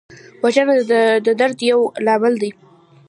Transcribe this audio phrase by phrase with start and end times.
[0.43, 0.75] وژنه
[1.25, 2.51] د درد یو لامل دی